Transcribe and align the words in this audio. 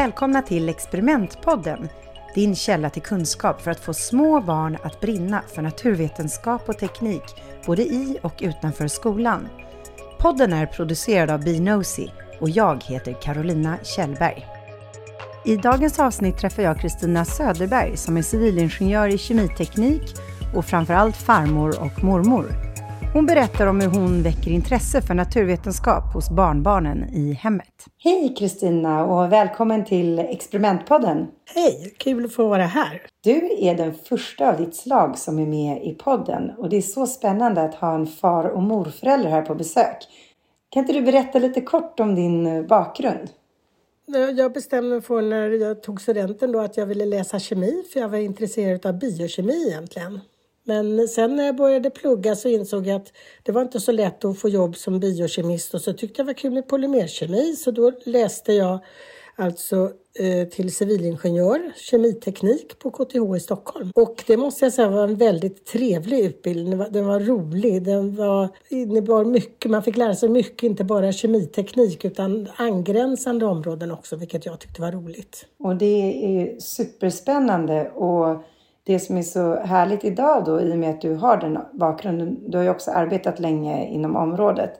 Välkomna 0.00 0.42
till 0.42 0.68
Experimentpodden, 0.68 1.88
din 2.34 2.54
källa 2.54 2.90
till 2.90 3.02
kunskap 3.02 3.62
för 3.62 3.70
att 3.70 3.80
få 3.80 3.94
små 3.94 4.40
barn 4.40 4.78
att 4.82 5.00
brinna 5.00 5.42
för 5.54 5.62
naturvetenskap 5.62 6.68
och 6.68 6.78
teknik, 6.78 7.22
både 7.66 7.82
i 7.82 8.18
och 8.22 8.34
utanför 8.40 8.88
skolan. 8.88 9.48
Podden 10.18 10.52
är 10.52 10.66
producerad 10.66 11.30
av 11.30 11.44
Binosi 11.44 12.10
och 12.40 12.50
jag 12.50 12.84
heter 12.84 13.16
Carolina 13.22 13.78
Kjellberg. 13.82 14.46
I 15.44 15.56
dagens 15.56 15.98
avsnitt 15.98 16.38
träffar 16.38 16.62
jag 16.62 16.78
Kristina 16.78 17.24
Söderberg 17.24 17.96
som 17.96 18.16
är 18.16 18.22
civilingenjör 18.22 19.08
i 19.08 19.18
kemiteknik 19.18 20.16
och 20.54 20.64
framförallt 20.64 21.16
farmor 21.16 21.80
och 21.80 22.04
mormor. 22.04 22.69
Hon 23.12 23.26
berättar 23.26 23.66
om 23.66 23.80
hur 23.80 23.88
hon 23.88 24.22
väcker 24.22 24.50
intresse 24.50 25.02
för 25.02 25.14
naturvetenskap 25.14 26.14
hos 26.14 26.30
barnbarnen 26.30 27.14
i 27.14 27.32
hemmet. 27.32 27.86
Hej 27.98 28.34
Kristina 28.38 29.04
och 29.04 29.32
välkommen 29.32 29.84
till 29.84 30.18
Experimentpodden. 30.18 31.26
Hej, 31.54 31.94
kul 31.98 32.24
att 32.24 32.32
få 32.32 32.48
vara 32.48 32.66
här. 32.66 33.02
Du 33.20 33.50
är 33.58 33.74
den 33.74 33.94
första 33.94 34.48
av 34.48 34.56
ditt 34.56 34.76
slag 34.76 35.18
som 35.18 35.38
är 35.38 35.46
med 35.46 35.82
i 35.84 35.94
podden 35.94 36.50
och 36.58 36.68
det 36.68 36.76
är 36.76 36.82
så 36.82 37.06
spännande 37.06 37.62
att 37.62 37.74
ha 37.74 37.94
en 37.94 38.06
far 38.06 38.44
och 38.44 38.62
morförälder 38.62 39.30
här 39.30 39.42
på 39.42 39.54
besök. 39.54 39.96
Kan 40.68 40.80
inte 40.80 40.92
du 40.92 41.02
berätta 41.02 41.38
lite 41.38 41.60
kort 41.60 42.00
om 42.00 42.14
din 42.14 42.66
bakgrund? 42.66 43.28
Jag 44.36 44.52
bestämde 44.52 44.90
mig 44.90 45.00
för 45.00 45.22
när 45.22 45.50
jag 45.50 45.82
tog 45.82 46.00
studenten 46.00 46.52
då 46.52 46.60
att 46.60 46.76
jag 46.76 46.86
ville 46.86 47.06
läsa 47.06 47.38
kemi 47.38 47.82
för 47.92 48.00
jag 48.00 48.08
var 48.08 48.18
intresserad 48.18 48.86
av 48.86 48.98
biokemi 48.98 49.68
egentligen. 49.68 50.20
Men 50.70 51.08
sen 51.08 51.36
när 51.36 51.46
jag 51.46 51.56
började 51.56 51.90
plugga 51.90 52.36
så 52.36 52.48
insåg 52.48 52.86
jag 52.86 52.96
att 52.96 53.12
det 53.42 53.52
var 53.52 53.62
inte 53.62 53.80
så 53.80 53.92
lätt 53.92 54.24
att 54.24 54.38
få 54.38 54.48
jobb 54.48 54.76
som 54.76 55.00
biokemist 55.00 55.74
och 55.74 55.80
så 55.80 55.92
tyckte 55.92 56.20
jag 56.20 56.26
det 56.26 56.32
var 56.32 56.34
kul 56.34 56.52
med 56.52 56.68
polymerkemi 56.68 57.56
så 57.56 57.70
då 57.70 57.92
läste 58.04 58.52
jag 58.52 58.78
alltså 59.36 59.90
eh, 60.18 60.48
till 60.48 60.74
civilingenjör, 60.74 61.72
kemiteknik 61.76 62.78
på 62.78 62.90
KTH 62.90 63.36
i 63.36 63.40
Stockholm. 63.40 63.90
Och 63.94 64.24
det 64.26 64.36
måste 64.36 64.64
jag 64.64 64.72
säga 64.72 64.88
var 64.88 65.04
en 65.04 65.16
väldigt 65.16 65.66
trevlig 65.66 66.20
utbildning. 66.20 66.70
Den 66.70 66.78
var, 66.78 66.88
den 66.90 67.06
var 67.06 67.20
rolig, 67.20 67.82
den 67.82 68.16
var, 68.16 68.48
innebar 68.68 69.24
mycket, 69.24 69.70
man 69.70 69.82
fick 69.82 69.96
lära 69.96 70.14
sig 70.14 70.28
mycket, 70.28 70.62
inte 70.62 70.84
bara 70.84 71.12
kemiteknik 71.12 72.04
utan 72.04 72.48
angränsande 72.56 73.46
områden 73.46 73.90
också, 73.90 74.16
vilket 74.16 74.46
jag 74.46 74.60
tyckte 74.60 74.80
var 74.80 74.92
roligt. 74.92 75.46
Och 75.58 75.76
det 75.76 76.24
är 76.24 76.60
superspännande 76.60 77.90
och 77.90 78.44
det 78.90 78.98
som 78.98 79.16
är 79.16 79.22
så 79.22 79.54
härligt 79.54 80.04
idag 80.04 80.44
då, 80.44 80.60
i 80.60 80.72
och 80.72 80.78
med 80.78 80.90
att 80.90 81.00
du 81.00 81.14
har 81.14 81.36
den 81.36 81.58
bakgrunden, 81.72 82.50
du 82.50 82.56
har 82.56 82.64
ju 82.64 82.70
också 82.70 82.90
arbetat 82.90 83.40
länge 83.40 83.86
inom 83.86 84.16
området, 84.16 84.70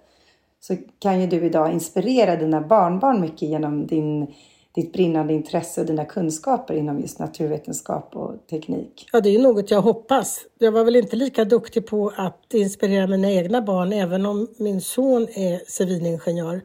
så 0.60 0.76
kan 0.98 1.20
ju 1.20 1.26
du 1.26 1.44
idag 1.46 1.72
inspirera 1.72 2.36
dina 2.36 2.60
barnbarn 2.60 3.20
mycket 3.20 3.42
genom 3.42 3.86
din, 3.86 4.34
ditt 4.74 4.92
brinnande 4.92 5.32
intresse 5.32 5.80
och 5.80 5.86
dina 5.86 6.04
kunskaper 6.04 6.74
inom 6.74 7.00
just 7.00 7.18
naturvetenskap 7.18 8.16
och 8.16 8.46
teknik. 8.50 9.08
Ja, 9.12 9.20
det 9.20 9.28
är 9.28 9.32
ju 9.32 9.42
något 9.42 9.70
jag 9.70 9.82
hoppas. 9.82 10.40
Jag 10.58 10.72
var 10.72 10.84
väl 10.84 10.96
inte 10.96 11.16
lika 11.16 11.44
duktig 11.44 11.86
på 11.86 12.12
att 12.16 12.54
inspirera 12.54 13.06
mina 13.06 13.30
egna 13.30 13.62
barn, 13.62 13.92
även 13.92 14.26
om 14.26 14.48
min 14.58 14.80
son 14.80 15.22
är 15.22 15.70
civilingenjör. 15.70 16.60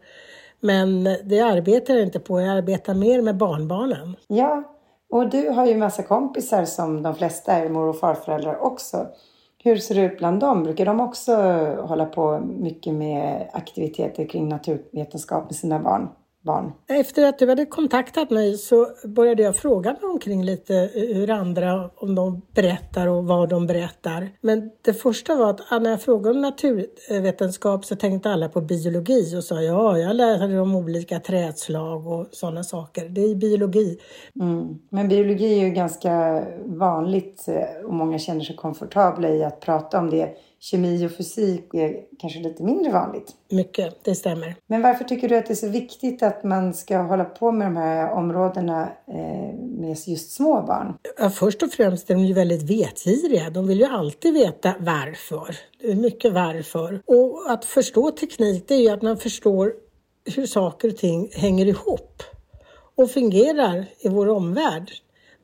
Men 0.59 1.04
det 1.04 1.40
arbetar 1.40 1.94
jag 1.94 2.04
inte 2.04 2.20
på. 2.20 2.42
Jag 2.42 2.58
arbetar 2.58 2.94
mer 2.94 3.22
med 3.22 3.38
barnbarnen. 3.38 4.16
Ja, 4.28 4.75
och 5.09 5.30
du 5.30 5.50
har 5.50 5.66
ju 5.66 5.78
massa 5.78 6.03
kompisar 6.03 6.66
som 6.66 7.03
de 7.03 7.16
flesta 7.16 7.52
är 7.52 7.69
mor 7.69 7.88
och 7.88 8.00
farföräldrar 8.00 8.57
också. 8.57 9.07
Hur 9.63 9.78
ser 9.78 9.96
det 9.96 10.02
ut 10.02 10.18
bland 10.18 10.40
dem? 10.40 10.63
Brukar 10.63 10.85
de 10.85 11.00
också 11.00 11.35
hålla 11.81 12.06
på 12.06 12.40
mycket 12.40 12.94
med 12.94 13.50
aktiviteter 13.53 14.25
kring 14.25 14.50
naturvetenskap 14.50 15.44
med 15.44 15.56
sina 15.56 15.80
barn? 15.80 16.09
Barn? 16.45 16.72
Efter 16.88 17.25
att 17.25 17.39
du 17.39 17.50
hade 17.50 17.66
kontaktat 17.66 18.29
mig 18.29 18.57
så 18.57 18.88
började 19.03 19.44
jag 19.44 19.56
fråga 19.56 19.91
mig 19.91 20.11
omkring 20.11 20.44
lite 20.44 20.89
hur 20.94 21.29
andra, 21.29 21.89
om 21.95 22.16
de 22.16 22.41
berättar 22.53 23.07
och 23.07 23.25
vad 23.25 23.50
de 23.50 23.67
berättar. 23.67 24.29
Men 24.41 24.72
det 24.81 24.94
första 24.94 25.35
var 25.35 25.50
att 25.50 25.81
när 25.83 25.89
jag 25.89 26.01
frågade 26.01 26.35
om 26.35 26.41
naturvetenskap 26.41 27.85
så 27.85 27.95
tänkte 27.95 28.31
alla 28.31 28.50
på 28.50 28.61
biologi 28.61 29.38
och 29.38 29.44
sa 29.44 29.61
ja, 29.61 29.97
jag 29.97 30.16
lärde 30.16 30.59
om 30.59 30.75
olika 30.75 31.19
trädslag 31.19 32.07
och 32.07 32.28
sådana 32.31 32.63
saker. 32.63 33.09
Det 33.09 33.22
är 33.22 33.35
biologi. 33.35 34.00
Mm. 34.41 34.79
Men 34.89 35.07
biologi 35.07 35.59
är 35.59 35.66
ju 35.66 35.69
ganska 35.69 36.44
vanligt 36.66 37.45
och 37.85 37.94
många 37.94 38.19
känner 38.19 38.41
sig 38.41 38.56
komfortabla 38.56 39.29
i 39.29 39.44
att 39.44 39.59
prata 39.59 40.00
om 40.00 40.09
det 40.09 40.38
kemi 40.72 41.06
och 41.06 41.12
fysik 41.12 41.74
är 41.74 42.03
kanske 42.20 42.40
lite 42.40 42.64
mindre 42.64 42.92
vanligt. 42.92 43.31
Mycket, 43.52 44.03
det 44.03 44.16
stämmer. 44.16 44.56
Men 44.68 44.81
varför 44.81 45.03
tycker 45.03 45.30
du 45.30 45.38
att 45.38 45.46
det 45.46 45.53
är 45.53 45.56
så 45.56 45.70
viktigt 45.70 46.24
att 46.24 46.44
man 46.44 46.74
ska 46.74 46.98
hålla 46.98 47.26
på 47.26 47.52
med 47.52 47.68
de 47.68 47.78
här 47.78 48.12
områdena 48.12 48.90
eh, 49.08 49.59
med 49.59 49.98
just 50.08 50.31
små 50.31 50.62
barn? 50.62 50.98
Ja, 51.18 51.30
först 51.30 51.64
och 51.64 51.72
främst 51.72 52.09
är 52.09 52.16
de 52.16 52.25
ju 52.25 52.34
väldigt 52.34 52.64
vetgiriga. 52.64 53.50
De 53.50 53.68
vill 53.68 53.80
ju 53.80 53.86
alltid 53.86 54.34
veta 54.34 54.74
varför. 54.80 55.58
Det 55.81 55.92
är 55.92 55.96
mycket 55.96 56.34
varför. 56.34 57.02
Och 57.06 57.52
att 57.52 57.66
förstå 57.66 58.12
teknik, 58.12 58.66
det 58.68 58.74
är 58.75 58.81
ju 58.81 58.90
att 58.90 59.02
man 59.02 59.18
förstår 59.18 59.74
hur 60.36 60.46
saker 60.46 60.88
och 60.88 60.98
ting 60.98 61.30
hänger 61.34 61.66
ihop 61.66 62.24
och 62.96 63.12
fungerar 63.12 63.86
i 64.00 64.09
vår 64.09 64.30
omvärld 64.30 64.92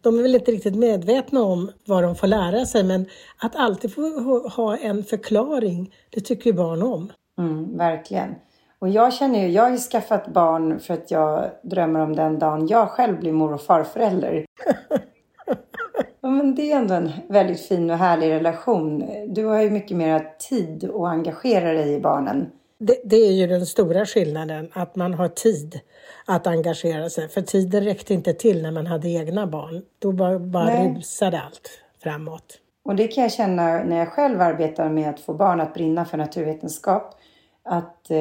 de 0.01 0.17
är 0.17 0.22
väl 0.22 0.35
inte 0.35 0.51
riktigt 0.51 0.75
medvetna 0.75 1.41
om 1.41 1.72
vad 1.85 2.03
de 2.03 2.16
får 2.16 2.28
lära 2.28 2.66
sig 2.66 2.84
men 2.84 3.06
att 3.38 3.56
alltid 3.56 3.94
få 3.94 4.01
ha 4.50 4.78
en 4.78 5.03
förklaring, 5.03 5.94
det 6.09 6.22
tycker 6.22 6.50
ju 6.50 6.53
barn 6.53 6.81
om. 6.81 7.12
Mm, 7.39 7.78
verkligen. 7.78 8.35
Och 8.79 8.89
jag 8.89 9.13
känner 9.13 9.39
ju, 9.39 9.47
jag 9.47 9.63
har 9.63 9.69
ju 9.69 9.78
skaffat 9.78 10.28
barn 10.28 10.79
för 10.79 10.94
att 10.94 11.12
jag 11.12 11.51
drömmer 11.63 12.00
om 12.00 12.16
den 12.16 12.39
dagen 12.39 12.67
jag 12.67 12.89
själv 12.89 13.19
blir 13.19 13.31
mor 13.31 13.53
och 13.53 13.62
farförälder. 13.62 14.45
ja, 16.22 16.29
men 16.29 16.56
det 16.56 16.72
är 16.72 16.78
ändå 16.78 16.94
en 16.94 17.12
väldigt 17.29 17.62
fin 17.68 17.89
och 17.89 17.97
härlig 17.97 18.29
relation. 18.29 19.03
Du 19.28 19.45
har 19.45 19.62
ju 19.62 19.69
mycket 19.69 19.97
mer 19.97 20.28
tid 20.50 20.89
att 20.89 21.07
engagera 21.07 21.73
dig 21.73 21.94
i 21.94 22.00
barnen. 22.00 22.50
Det, 22.84 23.02
det, 23.03 23.16
är 23.16 23.31
ju 23.31 23.47
den 23.47 23.66
stora 23.66 24.06
skillnaden, 24.06 24.72
att 24.74 24.96
man 24.96 25.14
har 25.14 25.28
tid 25.28 25.80
att 26.25 26.47
engagera 26.47 27.09
sig. 27.09 27.30
För 27.30 27.42
tiden 27.42 27.84
räckte 27.84 28.14
inte 28.14 28.34
till 28.34 28.62
när 28.62 28.72
man 28.72 28.88
hade 28.88 29.09
egna 29.09 29.47
barn. 29.47 29.81
Då 30.00 30.12
bara, 30.12 30.40
bara 30.40 30.86
rusade 30.88 31.42
allt 31.42 31.69
framåt. 32.03 32.59
Och 32.84 32.96
det 32.96 33.08
kan 33.08 33.22
jag 33.22 33.31
känna 33.31 33.84
när 33.84 33.97
jag 33.97 34.08
själv 34.08 34.42
arbetar 34.42 34.90
med 34.90 35.09
att 35.09 35.19
få 35.19 35.34
barn 35.34 35.62
att 35.62 35.74
brinna 35.74 36.06
för 36.06 36.18
naturvetenskap. 36.18 37.19
Att 37.64 38.12
eh, 38.12 38.18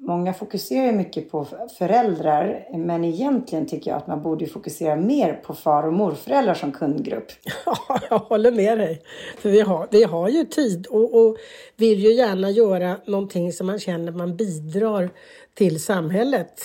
Många 0.00 0.34
fokuserar 0.34 0.92
mycket 0.92 1.30
på 1.30 1.46
föräldrar 1.78 2.68
men 2.74 3.04
egentligen 3.04 3.66
tycker 3.66 3.90
jag 3.90 3.96
att 3.96 4.06
man 4.06 4.22
borde 4.22 4.46
fokusera 4.46 4.96
mer 4.96 5.32
på 5.32 5.54
far 5.54 5.82
och 5.86 5.92
morföräldrar 5.92 6.54
som 6.54 6.72
kundgrupp. 6.72 7.32
Ja, 7.66 8.00
jag 8.10 8.18
håller 8.18 8.52
med 8.52 8.78
dig. 8.78 9.02
För 9.38 9.50
vi 9.50 9.60
har, 9.60 9.88
vi 9.90 10.04
har 10.04 10.28
ju 10.28 10.44
tid 10.44 10.86
och, 10.86 11.14
och 11.14 11.36
vill 11.76 11.98
ju 11.98 12.12
gärna 12.12 12.50
göra 12.50 12.96
någonting 13.06 13.52
som 13.52 13.66
man 13.66 13.78
känner 13.78 14.12
man 14.12 14.36
bidrar 14.36 15.10
till 15.54 15.82
samhället. 15.82 16.60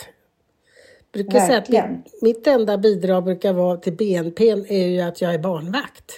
Jag 1.11 1.25
brukar 1.25 1.39
säga 1.39 1.57
att 1.57 1.69
mitt, 1.69 2.21
mitt 2.21 2.47
enda 2.47 2.77
bidrag 2.77 3.23
brukar 3.23 3.53
vara 3.53 3.77
till 3.77 3.93
BNP 3.93 4.49
är 4.49 4.87
ju 4.87 5.01
att 5.01 5.21
jag 5.21 5.33
är 5.33 5.39
barnvakt. 5.39 6.11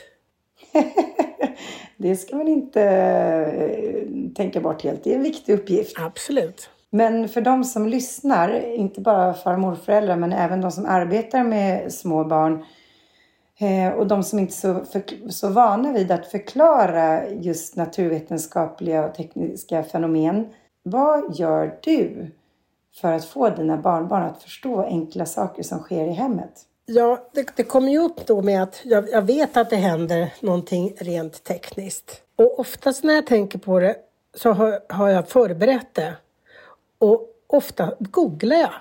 det 1.98 2.16
ska 2.16 2.36
man 2.36 2.48
inte 2.48 2.81
eh, 2.81 4.34
tänka 4.36 4.62
bort 4.62 4.84
helt. 4.84 5.04
Det 5.04 5.12
är 5.12 5.16
en 5.16 5.24
viktig 5.24 5.54
uppgift. 5.54 5.96
Absolut. 6.00 6.70
Men 6.95 7.30
för 7.30 7.42
de 7.42 7.63
som 7.63 7.88
lyssnar, 7.88 8.75
inte 8.75 9.01
bara 9.01 9.33
far 9.33 9.53
och 9.53 9.59
morföräldrar 9.59 10.15
men 10.15 10.33
även 10.33 10.62
de 10.62 10.71
som 10.71 10.86
arbetar 10.86 11.44
med 11.44 11.94
små 11.94 12.24
barn 12.24 12.65
eh, 13.59 13.94
och 13.94 14.07
de 14.07 14.24
som 14.24 14.39
inte 14.39 14.51
är 14.51 14.56
så, 14.56 14.86
för, 14.86 15.30
så 15.30 15.50
vana 15.50 15.92
vid 15.92 16.12
att 16.12 16.27
förklara 16.27 17.30
just 17.30 17.75
naturvetenskapliga 17.75 19.06
och 19.06 19.15
tekniska 19.15 19.83
fenomen. 19.83 20.47
Vad 20.83 21.36
gör 21.36 21.77
du 21.81 22.31
för 23.01 23.12
att 23.12 23.25
få 23.25 23.50
dina 23.50 23.77
barnbarn 23.77 24.24
att 24.24 24.44
förstå 24.44 24.81
enkla 24.81 25.25
saker 25.25 25.63
som 25.63 25.80
sker 25.80 26.07
i 26.07 26.13
hemmet? 26.13 26.62
Ja, 26.86 27.30
det, 27.33 27.48
det 27.56 27.63
kommer 27.63 27.91
ju 27.91 28.00
upp 28.00 28.27
då 28.27 28.41
med 28.41 28.63
att 28.63 28.81
jag, 28.83 29.09
jag 29.09 29.21
vet 29.21 29.57
att 29.57 29.69
det 29.69 29.75
händer 29.75 30.33
någonting 30.39 30.94
rent 30.98 31.44
tekniskt. 31.44 32.21
Och 32.36 32.59
oftast 32.59 33.03
när 33.03 33.13
jag 33.13 33.27
tänker 33.27 33.59
på 33.59 33.80
det 33.80 33.95
så 34.33 34.51
har, 34.51 34.80
har 34.89 35.09
jag 35.09 35.27
förberett 35.27 35.94
det 35.94 36.13
och 36.97 37.30
ofta 37.47 37.94
googlar 38.00 38.56
jag 38.56 38.74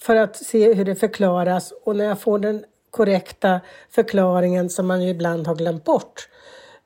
för 0.00 0.16
att 0.16 0.36
se 0.36 0.74
hur 0.74 0.84
det 0.84 0.94
förklaras 0.94 1.72
och 1.84 1.96
när 1.96 2.04
jag 2.04 2.20
får 2.20 2.38
den 2.38 2.64
korrekta 2.90 3.60
förklaringen 3.90 4.70
som 4.70 4.86
man 4.86 5.02
ju 5.02 5.08
ibland 5.08 5.46
har 5.46 5.54
glömt 5.54 5.84
bort 5.84 6.28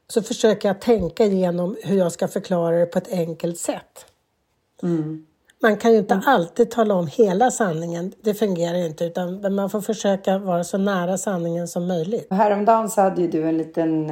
så 0.09 0.23
försöker 0.23 0.69
jag 0.69 0.81
tänka 0.81 1.25
igenom 1.25 1.77
hur 1.85 1.99
jag 1.99 2.13
ska 2.13 2.29
förklara 2.29 2.79
det 2.79 2.87
på 2.87 2.99
ett 2.99 3.13
enkelt 3.13 3.59
sätt. 3.59 4.07
Mm. 4.83 5.27
Man 5.63 5.77
kan 5.77 5.93
ju 5.93 5.99
inte 5.99 6.15
mm. 6.15 6.25
alltid 6.27 6.71
tala 6.71 6.95
om 6.95 7.07
hela 7.07 7.51
sanningen, 7.51 8.13
det 8.21 8.35
fungerar 8.35 8.87
inte 8.87 9.05
utan 9.05 9.55
man 9.55 9.71
får 9.71 9.81
försöka 9.81 10.39
vara 10.39 10.65
så 10.65 10.79
nära 10.79 11.19
sanningen 11.19 11.69
som 11.69 11.87
möjligt. 11.87 12.27
Häromdagen 12.31 12.89
så 12.89 13.01
hade 13.01 13.23
ju 13.23 13.29
du 13.29 13.49
en 13.49 13.59
liten, 13.59 14.11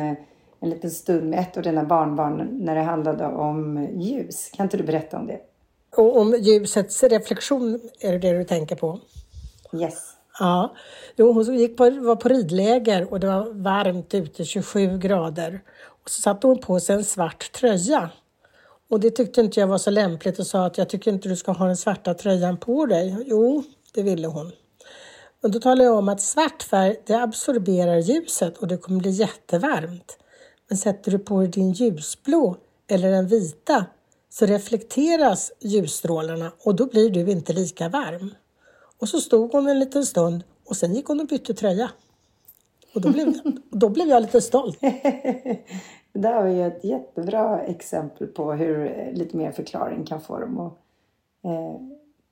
en 0.61 0.71
liten 0.71 0.91
stund 0.91 1.31
med 1.31 1.39
ett 1.39 1.57
av 1.57 1.63
dina 1.63 1.85
barnbarn 1.85 2.49
när 2.53 2.75
det 2.75 2.83
handlade 2.83 3.27
om 3.27 3.89
ljus. 3.95 4.51
Kan 4.55 4.67
inte 4.67 4.77
du 4.77 4.85
berätta 4.85 5.19
om 5.19 5.27
det? 5.27 5.41
Och 5.97 6.19
om 6.19 6.37
ljusets 6.41 7.03
reflektion, 7.03 7.81
är 8.01 8.13
det 8.13 8.19
det 8.19 8.39
du 8.39 8.45
tänker 8.45 8.77
på? 8.77 9.01
Yes. 9.73 10.13
Ja, 10.39 10.75
jo, 11.17 11.33
hon 11.33 11.59
gick 11.59 11.77
på, 11.77 11.91
var 11.91 12.17
på 12.17 12.29
ridläger 12.29 13.13
och 13.13 13.21
det 13.21 13.27
var 13.27 13.53
varmt 13.53 14.15
ute, 14.15 14.45
27 14.45 14.99
grader. 14.99 15.61
Och 16.03 16.11
så 16.11 16.21
satte 16.21 16.47
hon 16.47 16.59
på 16.59 16.81
sig 16.81 16.97
en 16.97 17.05
svart 17.05 17.53
tröja. 17.53 18.11
Och 18.91 19.01
det 19.01 19.11
tyckte 19.11 19.41
inte 19.41 19.61
jag 19.61 19.67
var 19.67 19.79
så 19.79 19.91
lämpligt 19.91 20.39
och 20.39 20.47
sa 20.47 20.67
att 20.67 20.79
jag 20.79 20.89
tycker 20.89 21.11
inte 21.11 21.29
du 21.29 21.37
ska 21.37 21.53
ha 21.53 21.67
den 21.67 21.77
svarta 21.77 22.15
tröjan 22.15 22.57
på 22.57 22.87
dig. 22.87 23.17
Jo, 23.27 23.65
det 23.95 24.03
ville 24.03 24.27
hon. 24.27 24.53
Och 25.43 25.51
då 25.51 25.61
talade 25.61 25.85
jag 25.85 25.99
om 25.99 26.09
att 26.09 26.21
svart 26.21 26.63
färg 26.63 26.97
det 27.07 27.15
absorberar 27.15 27.97
ljuset 27.97 28.59
och 28.59 28.69
det 28.69 28.77
kommer 28.77 29.01
bli 29.01 29.11
jättevarmt. 29.11 30.19
Men 30.69 30.79
sätter 30.79 31.11
du 31.11 31.19
på 31.19 31.41
dig 31.41 31.49
din 31.49 31.73
ljusblå 31.73 32.57
eller 32.89 33.11
den 33.11 33.29
vita 33.29 33.87
så 34.39 34.47
reflekteras 34.47 35.53
ljusstrålarna 35.61 36.53
och 36.65 36.75
då 36.75 36.87
blir 36.87 37.11
du 37.11 37.31
inte 37.31 37.53
lika 37.53 37.89
varm. 37.89 38.35
Och 38.99 39.09
så 39.09 39.21
stod 39.21 39.53
hon 39.53 39.69
en 39.69 39.79
liten 39.79 40.07
stund 40.07 40.45
och 40.65 40.77
sen 40.77 40.95
gick 40.95 41.07
hon 41.07 41.21
och 41.21 41.27
bytte 41.27 41.55
tröja. 41.55 41.91
Och 42.95 43.01
då 43.01 43.13
blev, 43.13 43.35
då 43.71 43.89
blev 43.89 44.09
jag 44.09 44.23
lite 44.23 44.41
stolt. 44.41 44.81
Det 46.13 46.23
där 46.23 46.43
var 46.43 46.49
ju 46.49 46.67
ett 46.67 46.85
jättebra 46.85 47.63
exempel 47.63 48.27
på 48.27 48.53
hur 48.53 49.11
lite 49.13 49.37
mer 49.37 49.53
förklaring 49.53 50.05
kan 50.05 50.21
få 50.21 50.39
dem 50.39 50.61
att 50.61 50.73
eh, 51.45 51.81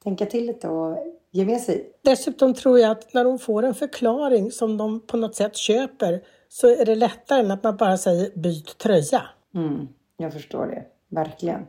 tänka 0.03 0.27
till 0.27 0.47
lite 0.47 0.69
och 0.69 0.99
ge 1.31 1.45
med 1.45 1.61
sig. 1.61 1.93
Dessutom 2.03 2.55
tror 2.55 2.79
jag 2.79 2.91
att 2.91 3.15
när 3.15 3.25
de 3.25 3.39
får 3.39 3.63
en 3.63 3.75
förklaring 3.75 4.51
som 4.51 4.77
de 4.77 5.01
på 5.01 5.17
något 5.17 5.37
sätt 5.37 5.57
köper 5.57 6.23
så 6.49 6.69
är 6.69 6.85
det 6.85 6.95
lättare 6.95 7.41
än 7.41 7.51
att 7.51 7.63
man 7.63 7.77
bara 7.77 7.97
säger 7.97 8.31
byt 8.39 8.79
tröja. 8.79 9.23
Mm, 9.55 9.89
jag 10.17 10.33
förstår 10.33 10.67
det, 10.67 10.85
verkligen. 11.09 11.67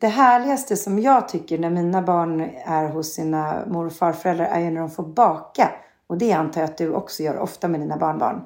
Det 0.00 0.08
härligaste 0.08 0.76
som 0.76 0.98
jag 0.98 1.28
tycker 1.28 1.58
när 1.58 1.70
mina 1.70 2.02
barn 2.02 2.50
är 2.64 2.88
hos 2.88 3.12
sina 3.12 3.66
mor 3.66 3.86
och 3.86 3.92
farföräldrar 3.92 4.46
är 4.46 4.60
ju 4.60 4.70
när 4.70 4.80
de 4.80 4.90
får 4.90 5.02
baka. 5.02 5.70
Och 6.06 6.18
det 6.18 6.32
antar 6.32 6.60
jag 6.60 6.70
att 6.70 6.78
du 6.78 6.92
också 6.92 7.22
gör 7.22 7.38
ofta 7.38 7.68
med 7.68 7.80
dina 7.80 7.96
barnbarn. 7.96 8.42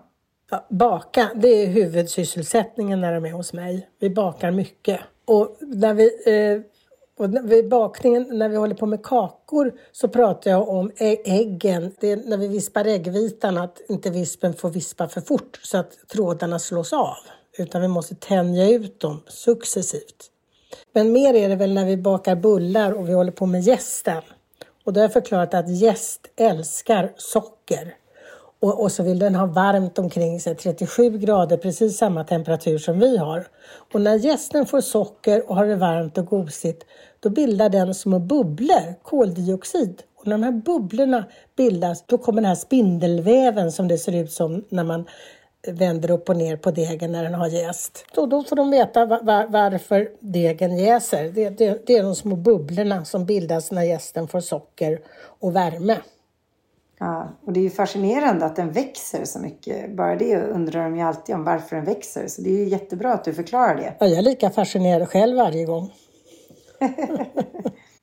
Ja, 0.51 0.67
baka, 0.69 1.31
det 1.35 1.49
är 1.49 1.67
huvudsysselsättningen 1.67 3.01
när 3.01 3.15
de 3.15 3.25
är 3.25 3.33
hos 3.33 3.53
mig. 3.53 3.89
Vi 3.99 4.11
bakar 4.11 4.51
mycket. 4.51 5.01
Och 5.25 5.57
när 5.61 5.95
vi, 5.95 6.05
eh, 6.27 6.61
och 7.25 7.51
vid 7.51 7.69
bakningen, 7.69 8.27
när 8.31 8.49
vi 8.49 8.57
håller 8.57 8.75
på 8.75 8.87
med 8.87 9.03
kakor, 9.03 9.73
så 9.93 10.09
pratar 10.09 10.51
jag 10.51 10.69
om 10.69 10.91
äggen. 11.25 11.93
Det 12.01 12.13
är 12.13 12.17
när 12.17 12.37
vi 12.37 12.49
vispar 12.49 12.85
äggvitan, 12.85 13.59
att 13.59 13.81
inte 13.89 14.11
vispen 14.11 14.55
får 14.55 14.71
vispa 14.71 15.09
för 15.09 15.21
fort 15.21 15.61
så 15.63 15.79
att 15.79 16.09
trådarna 16.09 16.59
slås 16.59 16.93
av. 16.93 17.17
Utan 17.59 17.83
vi 17.83 17.89
måste 17.89 18.15
tänja 18.15 18.71
ut 18.71 19.01
dem 19.01 19.21
successivt. 19.27 20.31
Men 20.93 21.13
mer 21.13 21.35
är 21.35 21.49
det 21.49 21.57
väl 21.57 21.75
när 21.75 21.85
vi 21.85 21.97
bakar 21.97 22.37
bullar 22.37 22.93
och 22.93 23.09
vi 23.09 23.13
håller 23.13 23.33
på 23.33 23.47
med 23.47 23.61
gästen. 23.61 24.23
Och 24.85 24.93
då 24.93 25.01
har 25.01 25.05
jag 25.05 25.13
förklarat 25.13 25.55
att 25.55 25.69
gäst 25.69 26.21
älskar 26.37 27.13
socker. 27.17 27.95
Och, 28.61 28.83
och, 28.83 28.93
så 28.93 29.03
vill 29.03 29.19
den 29.19 29.35
ha 29.35 29.47
varmt 29.47 29.99
omkring 29.99 30.41
sig, 30.41 30.55
37 30.55 31.19
grader, 31.19 31.57
precis 31.57 31.99
samma 31.99 32.25
temperatur 32.25 32.79
som 32.79 33.01
vi 33.01 33.17
har. 33.17 33.47
Och 33.93 34.01
när 34.01 34.15
gästen 34.15 34.67
får 34.67 34.81
socker 34.81 35.51
och 35.51 35.57
har 35.57 35.67
det 35.67 35.77
varmt 35.77 36.19
och 36.19 36.27
gosigt, 36.27 36.85
då 37.21 37.31
bildar 37.31 37.69
den 37.69 37.95
små 37.95 38.19
bubblor, 38.19 39.03
koldioxid. 39.03 40.03
Och 40.17 40.27
när 40.27 40.33
de 40.33 40.43
här 40.43 40.53
bubblorna 40.53 41.25
bildas, 41.57 42.05
då 42.07 42.19
kommer 42.19 42.43
den 42.43 42.49
här 42.49 42.55
spindelväven 42.55 43.73
som 43.73 43.89
det 43.89 43.99
ser 43.99 44.13
ut 44.13 44.33
som 44.33 44.65
när 44.69 44.85
man 44.85 45.07
vänder 45.67 46.11
upp 46.11 46.29
och 46.29 46.37
ner 46.37 46.57
på 46.57 46.71
degen 46.71 47.13
när 47.13 47.25
den 47.25 47.35
har 47.35 47.49
jäst. 47.49 48.05
Och 48.17 48.29
då 48.29 48.45
får 48.45 48.57
de 48.57 48.71
veta 48.71 49.07
var, 49.07 49.47
varför 49.47 50.11
degen 50.21 50.79
jäser. 50.79 51.33
Det, 51.35 51.51
det, 51.51 51.87
det, 51.87 51.97
är 51.97 52.03
de 52.03 52.15
små 52.15 52.37
bubblorna 52.37 53.05
som 53.05 53.25
bildas 53.25 53.71
när 53.71 53.83
jästen 53.83 54.29
får 54.29 54.41
socker 54.41 55.01
och 55.41 55.57
värme. 55.57 55.97
Ja, 56.99 57.29
och 57.47 57.53
det 57.53 57.61
är 57.61 57.65
ju 57.65 57.71
fascinerande 57.71 58.47
att 58.47 58.57
den 58.57 58.73
växer 58.73 59.25
så 59.25 59.39
mycket. 59.39 59.97
Bara 59.97 60.17
det 60.17 60.37
undrar 60.37 60.85
de 60.85 60.97
ju 60.97 61.03
alltid 61.03 61.35
om 61.35 61.45
varför 61.45 61.77
den 61.77 61.85
växer. 61.85 62.27
Så 62.29 62.43
det 62.43 62.51
är 62.51 62.59
ju 62.59 62.69
jättebra 62.69 63.13
att 63.13 63.25
du 63.25 63.35
förklarar 63.35 63.75
det. 63.75 63.95
Ja, 64.01 64.07
jag 64.07 64.19
är 64.19 64.23
lika 64.23 64.51
fascinerad 64.51 65.09
själv 65.09 65.37
varje 65.37 65.65
gång. 65.65 65.93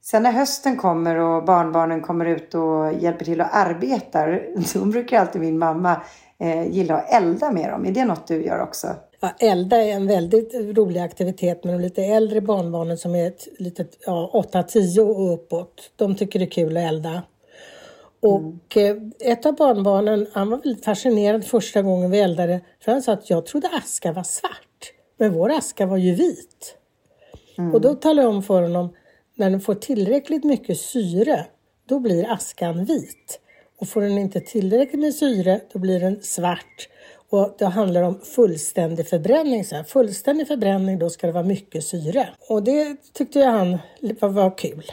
Sen 0.01 0.23
när 0.23 0.31
hösten 0.31 0.77
kommer 0.77 1.15
och 1.15 1.45
barnbarnen 1.45 2.01
kommer 2.01 2.25
ut 2.25 2.53
och 2.53 2.93
hjälper 2.93 3.25
till 3.25 3.41
och 3.41 3.55
arbetar, 3.55 4.47
då 4.73 4.85
brukar 4.85 5.19
alltid 5.19 5.41
min 5.41 5.57
mamma 5.57 6.01
eh, 6.41 6.67
gilla 6.67 6.95
att 6.95 7.13
elda 7.13 7.51
med 7.51 7.69
dem. 7.69 7.85
Är 7.85 7.91
det 7.91 8.05
något 8.05 8.27
du 8.27 8.45
gör 8.45 8.61
också? 8.61 8.87
Ja, 9.19 9.33
elda 9.39 9.77
är 9.77 9.91
en 9.91 10.07
väldigt 10.07 10.53
rolig 10.53 10.99
aktivitet 10.99 11.63
med 11.63 11.73
de 11.73 11.81
lite 11.81 12.03
äldre 12.03 12.41
barnbarnen 12.41 12.97
som 12.97 13.15
är 13.15 13.27
ett 13.27 13.47
litet, 13.59 13.97
ja, 14.05 14.45
8-10 14.53 14.99
och 14.99 15.33
uppåt. 15.33 15.91
De 15.95 16.15
tycker 16.15 16.39
det 16.39 16.45
är 16.45 16.49
kul 16.49 16.77
att 16.77 16.83
elda. 16.83 17.23
Och 18.21 18.77
mm. 18.77 19.11
ett 19.19 19.45
av 19.45 19.55
barnbarnen, 19.55 20.27
han 20.33 20.49
var 20.49 20.57
väldigt 20.57 20.85
fascinerad 20.85 21.45
första 21.45 21.81
gången 21.81 22.11
vi 22.11 22.19
eldade. 22.19 22.61
För 22.83 22.91
han 22.91 23.01
sa 23.01 23.13
att 23.13 23.29
jag 23.29 23.45
trodde 23.45 23.69
aska 23.73 24.11
var 24.11 24.23
svart. 24.23 24.93
Men 25.17 25.33
vår 25.33 25.51
aska 25.51 25.85
var 25.85 25.97
ju 25.97 26.15
vit. 26.15 26.77
Mm. 27.57 27.73
Och 27.73 27.81
då 27.81 27.95
talade 27.95 28.21
jag 28.21 28.35
om 28.35 28.43
för 28.43 28.61
honom, 28.61 28.95
när 29.35 29.49
den 29.49 29.61
får 29.61 29.75
tillräckligt 29.75 30.43
mycket 30.43 30.79
syre, 30.79 31.45
då 31.85 31.99
blir 31.99 32.31
askan 32.31 32.85
vit. 32.85 33.40
Och 33.81 33.87
får 33.87 34.01
den 34.01 34.17
inte 34.17 34.39
tillräckligt 34.39 35.01
med 35.01 35.13
syre, 35.13 35.61
då 35.73 35.79
blir 35.79 35.99
den 35.99 36.21
svart. 36.21 36.89
Och 37.29 37.55
det 37.57 37.65
handlar 37.65 38.01
om 38.01 38.19
fullständig 38.19 39.07
förbränning. 39.07 39.65
Så 39.65 39.75
här. 39.75 39.83
Fullständig 39.83 40.47
förbränning, 40.47 40.99
då 40.99 41.09
ska 41.09 41.27
det 41.27 41.33
vara 41.33 41.43
mycket 41.43 41.83
syre. 41.83 42.29
Och 42.49 42.63
det 42.63 42.95
tyckte 43.13 43.39
jag 43.39 43.51
han 43.51 43.79
var, 44.19 44.57
kul. 44.57 44.91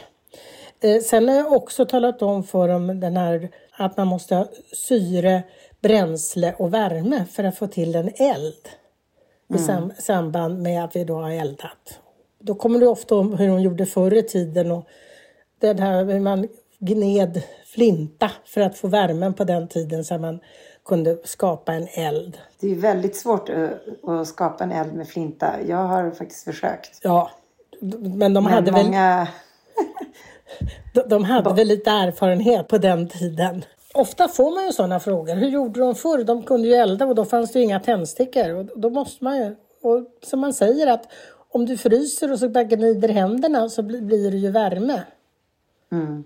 Eh, 0.81 1.01
sen 1.01 1.27
har 1.27 1.35
jag 1.35 1.53
också 1.53 1.85
talat 1.85 2.21
om 2.21 2.43
för 2.43 2.67
dem 2.67 2.99
den 2.99 3.17
här, 3.17 3.49
att 3.71 3.97
man 3.97 4.07
måste 4.07 4.35
ha 4.35 4.47
syre, 4.73 5.43
bränsle 5.81 6.55
och 6.57 6.73
värme 6.73 7.25
för 7.31 7.43
att 7.43 7.57
få 7.57 7.67
till 7.67 7.95
en 7.95 8.11
eld. 8.15 8.69
Mm. 9.49 9.61
I 9.61 9.65
sam, 9.65 9.93
samband 9.99 10.61
med 10.61 10.83
att 10.83 10.95
vi 10.95 11.03
då 11.03 11.15
har 11.15 11.31
eldat. 11.31 11.99
Då 12.39 12.55
kommer 12.55 12.79
det 12.79 12.87
ofta 12.87 13.15
om 13.15 13.33
hur 13.37 13.47
de 13.47 13.61
gjorde 13.61 13.85
förr 13.85 14.13
i 14.13 14.23
tiden 14.23 14.71
och 14.71 14.87
det 15.59 15.79
här 15.79 16.05
hur 16.05 16.19
man 16.19 16.47
gned 16.79 17.41
flinta 17.73 18.31
för 18.45 18.61
att 18.61 18.77
få 18.77 18.87
värmen 18.87 19.33
på 19.33 19.43
den 19.43 19.67
tiden 19.67 20.05
så 20.05 20.17
man 20.17 20.39
kunde 20.85 21.17
skapa 21.23 21.73
en 21.73 21.87
eld. 21.93 22.37
Det 22.59 22.71
är 22.71 22.75
väldigt 22.75 23.15
svårt 23.15 23.49
eh, 23.49 23.69
att 24.03 24.27
skapa 24.27 24.63
en 24.63 24.71
eld 24.71 24.93
med 24.93 25.07
flinta. 25.07 25.55
Jag 25.67 25.77
har 25.77 26.11
faktiskt 26.11 26.43
försökt. 26.43 26.99
Ja, 27.01 27.31
men 27.79 28.33
de 28.33 28.43
men 28.43 28.45
hade 28.45 28.71
många... 28.71 29.27
väl... 30.93 31.09
de 31.09 31.23
hade 31.23 31.53
väl 31.53 31.67
lite 31.67 31.91
erfarenhet 31.91 32.67
på 32.67 32.77
den 32.77 33.07
tiden. 33.07 33.65
Ofta 33.93 34.27
får 34.27 34.55
man 34.55 34.65
ju 34.65 34.73
sådana 34.73 34.99
frågor. 34.99 35.35
Hur 35.35 35.49
gjorde 35.49 35.79
de 35.79 35.95
förr? 35.95 36.23
De 36.23 36.43
kunde 36.43 36.67
ju 36.67 36.73
elda 36.73 37.05
och 37.05 37.15
då 37.15 37.25
fanns 37.25 37.51
det 37.51 37.59
ju 37.59 37.65
inga 37.65 37.79
tändstickor. 37.79 38.49
Och 38.49 38.79
då 38.79 38.89
måste 38.89 39.23
man 39.23 39.37
ju... 39.37 39.55
Och 39.81 40.05
som 40.23 40.39
man 40.39 40.53
säger 40.53 40.87
att 40.87 41.07
om 41.49 41.65
du 41.65 41.77
fryser 41.77 42.31
och 42.31 42.39
så 42.39 42.49
bara 42.49 42.63
gnider 42.63 43.09
händerna 43.09 43.69
så 43.69 43.81
blir 43.83 44.31
det 44.31 44.37
ju 44.37 44.51
värme. 44.51 45.01
Mm. 45.91 46.23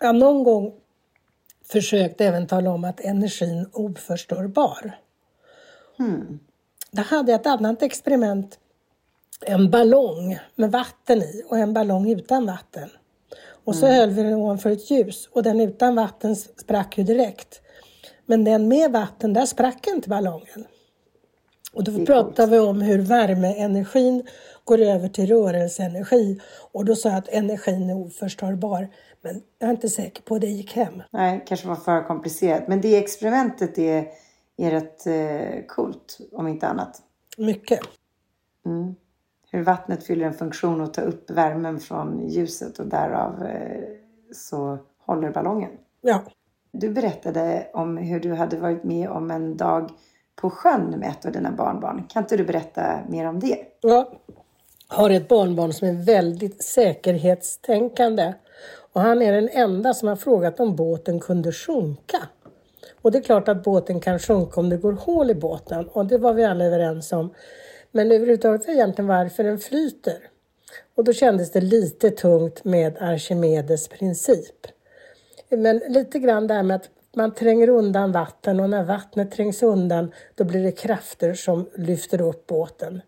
Jag 0.00 0.16
någon 0.16 0.44
gång 0.44 0.74
försökt 1.64 2.20
även 2.20 2.46
tala 2.46 2.70
om 2.70 2.84
att 2.84 3.00
energin 3.00 3.58
är 3.58 3.68
oförstörbar. 3.72 4.98
Mm. 5.98 6.38
Då 6.90 7.02
hade 7.02 7.32
jag 7.32 7.40
ett 7.40 7.46
annat 7.46 7.82
experiment. 7.82 8.58
En 9.46 9.70
ballong 9.70 10.38
med 10.54 10.72
vatten 10.72 11.22
i 11.22 11.44
och 11.48 11.58
en 11.58 11.72
ballong 11.72 12.10
utan 12.10 12.46
vatten. 12.46 12.88
Och 13.64 13.74
så 13.74 13.86
mm. 13.86 13.98
höll 13.98 14.10
vi 14.10 14.22
den 14.22 14.34
ovanför 14.34 14.70
ett 14.70 14.90
ljus 14.90 15.28
och 15.32 15.42
den 15.42 15.60
utan 15.60 15.94
vatten 15.94 16.36
sprack 16.36 16.98
ju 16.98 17.04
direkt. 17.04 17.60
Men 18.26 18.44
den 18.44 18.68
med 18.68 18.92
vatten, 18.92 19.32
där 19.32 19.46
sprack 19.46 19.86
inte 19.86 20.08
ballongen. 20.08 20.66
Och 21.72 21.84
då 21.84 22.06
pratade 22.06 22.52
vi 22.52 22.58
om 22.58 22.80
hur 22.82 22.98
värmeenergin 22.98 24.26
går 24.68 24.80
över 24.80 25.08
till 25.08 25.26
rörelseenergi. 25.26 26.40
Och 26.72 26.84
då 26.84 26.96
sa 26.96 27.08
jag 27.08 27.18
att 27.18 27.28
energin 27.28 27.90
är 27.90 27.96
oförstörbar. 27.96 28.88
Men 29.22 29.42
jag 29.58 29.68
är 29.68 29.74
inte 29.74 29.88
säker 29.88 30.22
på 30.22 30.34
att 30.34 30.40
det 30.40 30.46
gick 30.46 30.72
hem. 30.72 31.02
Nej, 31.10 31.44
kanske 31.46 31.68
var 31.68 31.76
för 31.76 32.02
komplicerat. 32.02 32.68
Men 32.68 32.80
det 32.80 32.96
experimentet 32.96 33.78
är, 33.78 34.08
är 34.56 34.70
rätt 34.70 35.06
eh, 35.06 35.66
coolt, 35.66 36.18
om 36.32 36.48
inte 36.48 36.66
annat. 36.66 37.02
Mycket. 37.38 37.80
Mm 38.66 38.94
hur 39.50 39.62
vattnet 39.62 40.04
fyller 40.04 40.26
en 40.26 40.34
funktion 40.34 40.80
att 40.80 40.94
ta 40.94 41.00
upp 41.00 41.30
värmen 41.30 41.80
från 41.80 42.28
ljuset 42.28 42.78
och 42.78 42.86
därav 42.86 43.46
eh, 43.46 43.84
så 44.32 44.78
håller 44.98 45.30
ballongen. 45.30 45.70
Ja. 46.00 46.22
Du 46.72 46.90
berättade 46.90 47.66
om 47.72 47.96
hur 47.96 48.20
du 48.20 48.34
hade 48.34 48.56
varit 48.56 48.84
med 48.84 49.10
om 49.10 49.30
en 49.30 49.56
dag 49.56 49.90
på 50.36 50.50
sjön 50.50 50.94
med 50.98 51.08
ett 51.08 51.26
av 51.26 51.32
dina 51.32 51.52
barnbarn. 51.52 52.04
Kan 52.08 52.22
inte 52.22 52.36
du 52.36 52.44
berätta 52.44 52.98
mer 53.08 53.26
om 53.26 53.40
det? 53.40 53.58
Ja, 53.80 54.12
har 54.88 55.10
ett 55.10 55.28
barnbarn 55.28 55.72
som 55.72 55.88
är 55.88 55.92
väldigt 55.92 56.62
säkerhetstänkande. 56.62 58.34
Och 58.92 59.00
han 59.00 59.22
är 59.22 59.32
den 59.32 59.48
enda 59.48 59.94
som 59.94 60.08
har 60.08 60.16
frågat 60.16 60.60
om 60.60 60.76
båten 60.76 61.20
kunde 61.20 61.52
sjunka. 61.52 62.28
Och 63.02 63.12
det 63.12 63.18
är 63.18 63.22
klart 63.22 63.48
att 63.48 63.64
båten 63.64 64.00
kan 64.00 64.18
sjunka 64.18 64.60
om 64.60 64.68
det 64.70 64.76
går 64.76 64.92
hål 64.92 65.30
i 65.30 65.34
båten. 65.34 65.88
Och 65.88 66.06
det 66.06 66.18
var 66.18 66.32
vi 66.32 66.44
alla 66.44 66.64
överens 66.64 67.12
om. 67.12 67.34
Men 67.92 68.12
överhuvudtaget 68.12 68.66
var 68.66 68.74
egentligen 68.74 69.08
varför 69.08 69.44
den 69.44 69.58
flyter. 69.58 70.18
Och 70.94 71.04
då 71.04 71.12
kändes 71.12 71.52
det 71.52 71.60
lite 71.60 72.10
tungt 72.10 72.64
med 72.64 72.96
Archimedes 73.00 73.88
princip. 73.88 74.66
Men 75.48 75.78
lite 75.78 76.18
grann 76.18 76.46
det 76.46 76.54
här 76.54 76.62
med 76.62 76.76
att 76.76 76.90
man 77.16 77.34
tränger 77.34 77.68
undan 77.68 78.12
vatten 78.12 78.60
och 78.60 78.70
när 78.70 78.84
vattnet 78.84 79.30
trängs 79.32 79.62
undan 79.62 80.12
då 80.34 80.44
blir 80.44 80.62
det 80.62 80.72
krafter 80.72 81.34
som 81.34 81.68
lyfter 81.76 82.20
upp 82.20 82.46
båten. 82.46 83.00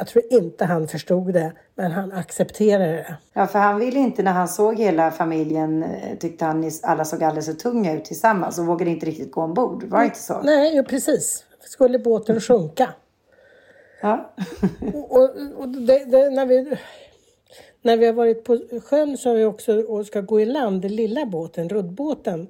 Jag 0.00 0.06
tror 0.06 0.24
inte 0.30 0.64
han 0.64 0.88
förstod 0.88 1.32
det, 1.32 1.52
men 1.74 1.92
han 1.92 2.12
accepterade 2.12 2.92
det. 2.92 3.16
Ja, 3.32 3.46
för 3.46 3.58
han 3.58 3.78
ville 3.78 3.98
inte 3.98 4.22
när 4.22 4.32
han 4.32 4.48
såg 4.48 4.78
hela 4.78 5.10
familjen, 5.10 5.82
eh, 5.82 6.18
tyckte 6.18 6.44
han 6.44 6.70
alla 6.82 7.04
såg 7.04 7.22
alldeles 7.22 7.46
för 7.46 7.52
tunga 7.52 7.94
ut 7.94 8.04
tillsammans 8.04 8.58
och 8.58 8.66
vågade 8.66 8.90
inte 8.90 9.06
riktigt 9.06 9.32
gå 9.32 9.42
ombord. 9.42 9.84
Var 9.84 9.98
det 9.98 10.04
inte 10.04 10.18
så? 10.18 10.42
Nej, 10.42 10.76
ja, 10.76 10.82
precis. 10.82 11.44
Skulle 11.64 11.98
båten 11.98 12.40
sjunka. 12.40 12.88
Ja. 14.00 14.32
och, 14.94 15.30
och, 15.56 15.68
det, 15.68 16.04
det, 16.04 16.30
när, 16.30 16.46
vi, 16.46 16.76
när 17.82 17.96
vi 17.96 18.06
har 18.06 18.12
varit 18.12 18.44
på 18.44 18.60
sjön 18.84 19.16
så 19.16 19.28
har 19.28 19.36
vi 19.36 19.44
också, 19.44 19.82
och 19.82 20.06
ska 20.06 20.20
gå 20.20 20.40
i 20.40 20.44
land, 20.44 20.82
den 20.82 20.96
lilla 20.96 21.26
båten, 21.26 21.68
ruddbåten. 21.68 22.48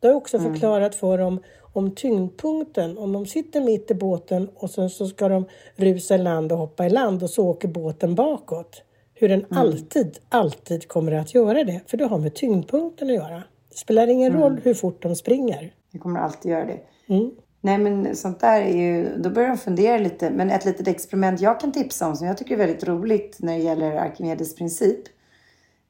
Då 0.00 0.08
har 0.08 0.12
jag 0.12 0.16
också 0.16 0.36
mm. 0.36 0.52
förklarat 0.52 0.94
för 0.94 1.18
dem 1.18 1.40
om 1.72 1.94
tyngdpunkten. 1.94 2.98
Om 2.98 3.12
de 3.12 3.26
sitter 3.26 3.60
mitt 3.60 3.90
i 3.90 3.94
båten 3.94 4.48
och 4.54 4.70
sen 4.70 4.90
så 4.90 5.06
ska 5.06 5.28
de 5.28 5.44
rusa 5.76 6.14
i 6.14 6.18
land 6.18 6.52
och 6.52 6.58
hoppa 6.58 6.86
i 6.86 6.90
land 6.90 7.22
och 7.22 7.30
så 7.30 7.46
åker 7.46 7.68
båten 7.68 8.14
bakåt. 8.14 8.82
Hur 9.14 9.28
den 9.28 9.44
mm. 9.44 9.58
alltid, 9.58 10.18
alltid 10.28 10.88
kommer 10.88 11.12
att 11.12 11.34
göra 11.34 11.64
det. 11.64 11.80
För 11.86 11.96
det 11.96 12.04
har 12.04 12.18
med 12.18 12.34
tyngdpunkten 12.34 13.08
att 13.08 13.14
göra. 13.14 13.42
Det 13.68 13.76
spelar 13.76 14.06
ingen 14.06 14.32
mm. 14.32 14.42
roll 14.42 14.60
hur 14.64 14.74
fort 14.74 15.02
de 15.02 15.16
springer. 15.16 15.74
Det 15.92 15.98
kommer 15.98 16.20
alltid 16.20 16.50
göra 16.50 16.64
det. 16.64 16.80
Mm. 17.06 17.30
Nej 17.60 17.78
men 17.78 18.16
sånt 18.16 18.40
där 18.40 18.60
är 18.60 18.76
ju, 18.76 19.16
då 19.16 19.30
börjar 19.30 19.48
de 19.48 19.58
fundera 19.58 19.98
lite. 19.98 20.30
Men 20.30 20.50
ett 20.50 20.64
litet 20.64 20.88
experiment 20.88 21.40
jag 21.40 21.60
kan 21.60 21.72
tipsa 21.72 22.08
om 22.08 22.16
som 22.16 22.26
jag 22.26 22.38
tycker 22.38 22.54
är 22.54 22.58
väldigt 22.58 22.84
roligt 22.84 23.36
när 23.40 23.52
det 23.52 23.62
gäller 23.62 23.96
Arkimedes 23.96 24.54
princip. 24.54 25.00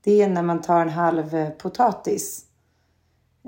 Det 0.04 0.22
är 0.22 0.28
när 0.28 0.42
man 0.42 0.60
tar 0.60 0.80
en 0.80 0.88
halv 0.88 1.50
potatis 1.50 2.46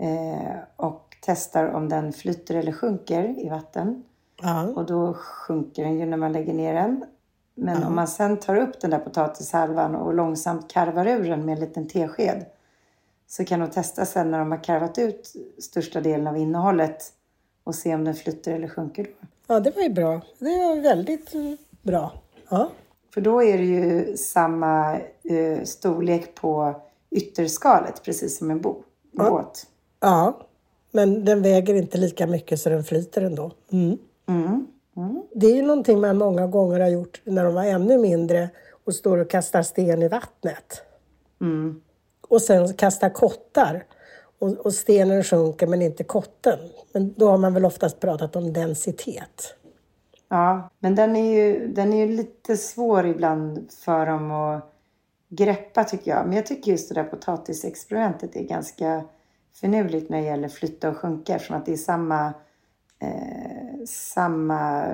eh, 0.00 0.58
och 0.76 1.03
testar 1.26 1.66
om 1.66 1.88
den 1.88 2.12
flyter 2.12 2.54
eller 2.54 2.72
sjunker 2.72 3.44
i 3.46 3.48
vatten. 3.48 4.04
Ja. 4.42 4.62
Och 4.62 4.86
då 4.86 5.14
sjunker 5.14 5.84
den 5.84 5.98
ju 5.98 6.06
när 6.06 6.16
man 6.16 6.32
lägger 6.32 6.54
ner 6.54 6.74
den. 6.74 7.04
Men 7.54 7.80
ja. 7.80 7.86
om 7.86 7.94
man 7.94 8.08
sen 8.08 8.36
tar 8.36 8.56
upp 8.56 8.80
den 8.80 8.90
där 8.90 8.98
potatishalvan 8.98 9.94
och 9.94 10.14
långsamt 10.14 10.72
karvar 10.72 11.06
ur 11.06 11.28
den 11.28 11.44
med 11.44 11.52
en 11.52 11.60
liten 11.60 11.88
tesked 11.88 12.44
så 13.26 13.44
kan 13.44 13.60
de 13.60 13.70
testa 13.70 14.06
sen 14.06 14.30
när 14.30 14.38
de 14.38 14.50
har 14.50 14.64
karvat 14.64 14.98
ut 14.98 15.32
största 15.58 16.00
delen 16.00 16.26
av 16.26 16.36
innehållet 16.36 17.12
och 17.64 17.74
se 17.74 17.94
om 17.94 18.04
den 18.04 18.14
flyter 18.14 18.52
eller 18.52 18.68
sjunker. 18.68 19.04
Då. 19.04 19.26
Ja, 19.46 19.60
det 19.60 19.76
var 19.76 19.82
ju 19.82 19.90
bra. 19.90 20.20
Det 20.38 20.44
var 20.44 20.82
väldigt 20.82 21.32
bra. 21.82 22.12
Ja. 22.48 22.70
För 23.14 23.20
då 23.20 23.42
är 23.42 23.58
det 23.58 23.64
ju 23.64 24.16
samma 24.16 25.00
eh, 25.22 25.62
storlek 25.64 26.34
på 26.34 26.80
ytterskalet, 27.10 28.02
precis 28.02 28.38
som 28.38 28.50
en 28.50 28.60
bo, 28.60 28.82
ja. 29.12 29.30
båt. 29.30 29.66
Ja, 30.00 30.46
men 30.94 31.24
den 31.24 31.42
väger 31.42 31.74
inte 31.74 31.98
lika 31.98 32.26
mycket 32.26 32.60
så 32.60 32.68
den 32.68 32.84
flyter 32.84 33.22
ändå. 33.22 33.52
Mm. 33.72 33.98
Mm. 34.28 34.66
Mm. 34.96 35.22
Det 35.34 35.46
är 35.46 35.54
ju 35.54 35.62
någonting 35.62 36.00
man 36.00 36.18
många 36.18 36.46
gånger 36.46 36.80
har 36.80 36.88
gjort 36.88 37.20
när 37.24 37.44
de 37.44 37.54
var 37.54 37.64
ännu 37.64 37.98
mindre 37.98 38.48
och 38.84 38.94
står 38.94 39.18
och 39.18 39.30
kastar 39.30 39.62
sten 39.62 40.02
i 40.02 40.08
vattnet. 40.08 40.82
Mm. 41.40 41.80
Och 42.28 42.42
sen 42.42 42.74
kastar 42.74 43.10
kottar. 43.10 43.84
Och, 44.38 44.48
och, 44.48 44.74
stenen 44.74 45.24
sjunker 45.24 45.66
men 45.66 45.82
inte 45.82 46.04
kotten. 46.04 46.58
Men 46.92 47.14
då 47.16 47.28
har 47.28 47.38
man 47.38 47.54
väl 47.54 47.64
oftast 47.64 48.00
pratat 48.00 48.36
om 48.36 48.52
densitet. 48.52 49.54
Ja, 50.28 50.70
men 50.78 50.94
den 50.94 51.16
är 51.16 51.34
ju, 51.34 51.68
den 51.68 51.92
är 51.92 52.06
ju 52.06 52.16
lite 52.16 52.56
svår 52.56 53.06
ibland 53.06 53.72
för 53.84 54.06
dem 54.06 54.30
att 54.30 54.72
greppa 55.28 55.84
tycker 55.84 56.10
jag. 56.10 56.26
Men 56.26 56.36
jag 56.36 56.46
tycker 56.46 56.70
just 56.70 56.88
det 56.88 56.94
där 56.94 57.04
potatisexperimentet 57.04 58.36
är 58.36 58.42
ganska 58.42 59.04
finurligt 59.60 60.10
när 60.10 60.18
det 60.18 60.24
gäller 60.24 60.48
flytta 60.48 60.90
och 60.90 60.96
sjunka 60.96 61.34
eftersom 61.34 61.56
att 61.56 61.66
det 61.66 61.72
är 61.72 61.76
samma, 61.76 62.32
eh, 62.98 63.84
samma 63.86 64.86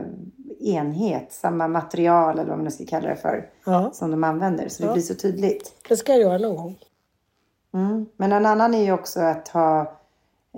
enhet, 0.60 1.32
samma 1.32 1.68
material 1.68 2.38
eller 2.38 2.48
vad 2.48 2.58
man 2.58 2.64
nu 2.64 2.70
ska 2.70 2.86
kalla 2.86 3.08
det 3.08 3.16
för, 3.16 3.50
ja. 3.66 3.90
som 3.92 4.10
de 4.10 4.24
använder. 4.24 4.68
Så 4.68 4.82
det 4.82 4.86
ja. 4.86 4.92
blir 4.92 5.02
så 5.02 5.14
tydligt. 5.14 5.74
Det 5.88 5.96
ska 5.96 6.12
jag 6.12 6.20
göra 6.20 6.38
någon 6.38 6.56
gång. 6.56 6.78
Mm. 7.72 8.06
Men 8.16 8.32
en 8.32 8.46
annan 8.46 8.74
är 8.74 8.84
ju 8.84 8.92
också 8.92 9.20
att 9.20 9.48
ha 9.48 9.98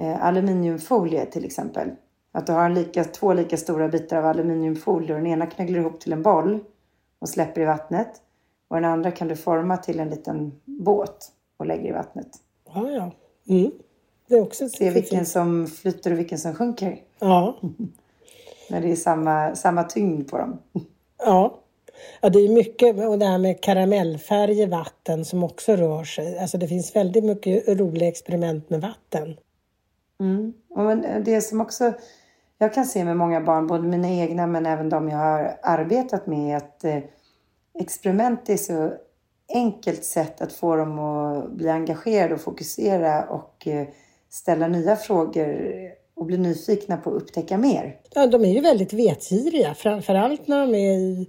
eh, 0.00 0.25
aluminiumfolie 0.25 1.26
till 1.26 1.44
exempel. 1.44 1.90
Att 2.32 2.47
du 2.47 2.52
har 2.52 2.64
en 2.64 2.75
lika, 2.75 3.04
två 3.04 3.32
lika 3.32 3.56
stora 3.56 3.88
bitar 3.88 4.16
av 4.16 4.26
aluminiumfolie 4.26 5.14
och 5.14 5.21
den 5.21 5.26
ena 5.26 5.47
knögglar 5.47 5.78
ihop 5.78 6.00
till 6.00 6.12
en 6.12 6.23
boll 6.23 6.64
och 7.18 7.28
släpper 7.28 7.61
i 7.61 7.64
vattnet. 7.64 8.11
Och 8.68 8.76
den 8.76 8.85
andra 8.85 9.11
kan 9.11 9.28
du 9.28 9.37
forma 9.37 9.76
till 9.76 10.00
en 10.00 10.09
liten 10.09 10.61
båt 10.64 11.32
och 11.56 11.66
lägger 11.66 11.88
i 11.88 11.92
vattnet. 11.92 12.28
Ja, 12.75 12.90
ja. 12.90 13.11
Mm. 13.49 13.73
Det 14.33 14.39
är 14.39 14.43
också 14.43 14.69
Se 14.69 14.91
vilken 14.91 15.27
som 15.27 15.67
flyter 15.67 16.12
och 16.12 16.19
vilken 16.19 16.39
som 16.39 16.55
sjunker. 16.55 16.99
Ja. 17.19 17.57
När 18.71 18.81
det 18.81 18.93
är 18.93 18.97
samma, 18.97 19.55
samma 19.55 19.85
tyngd 19.85 20.31
på 20.31 20.39
dem. 20.39 20.59
Ja. 21.19 21.59
Ja, 22.21 22.29
det 22.29 22.39
är 22.39 22.49
mycket, 22.49 23.09
och 23.09 23.19
det 23.19 23.27
här 23.27 23.39
med 23.39 23.61
karamellfärg 23.62 24.61
i 24.61 24.67
vatten 24.67 25.25
som 25.25 25.45
också 25.45 25.77
rör 25.77 26.05
sig. 26.05 26.39
Alltså 26.39 26.59
det 26.59 26.69
finns 26.69 26.97
väldigt 26.97 27.25
mycket 27.25 27.69
roliga 27.69 28.09
experiment 28.09 28.71
med 28.71 28.81
vatten. 28.81 29.37
Mm. 30.21 30.53
Och 30.71 30.97
det 31.25 31.41
som 31.41 31.61
också 31.61 31.93
jag 32.59 32.75
kan 32.75 32.87
se 32.87 33.05
med 33.05 33.17
många 33.17 33.41
barn, 33.41 33.67
både 33.67 33.89
mina 33.89 34.09
egna 34.09 34.47
men 34.47 34.67
även 34.67 34.89
de 34.89 35.09
jag 35.09 35.19
har 35.19 35.59
arbetat 35.62 36.27
med, 36.27 36.57
att 36.57 36.85
eh, 36.85 36.99
experiment 37.79 38.49
är 38.49 38.57
så 38.57 38.93
enkelt 39.49 40.05
sätt 40.05 40.41
att 40.41 40.53
få 40.53 40.77
dem 40.77 40.99
att 40.99 41.51
bli 41.51 41.69
engagerade 41.69 42.35
och 42.35 42.41
fokusera 42.41 43.25
och 43.25 43.67
eh, 43.67 43.87
ställa 44.33 44.69
nya 44.69 44.97
frågor 44.97 45.73
och 46.17 46.27
bli 46.27 46.39
nyfikna 46.39 46.97
på 46.97 47.11
att 47.11 47.23
upptäcka 47.23 47.59
mer. 47.59 47.97
Ja, 48.15 48.27
de 48.27 48.45
är 48.45 48.53
ju 48.53 48.61
väldigt 48.61 48.93
vetgiriga, 48.93 49.75
framförallt 49.75 50.49
när 50.49 50.61
de 50.61 50.75
är 50.75 50.93
i 50.93 51.29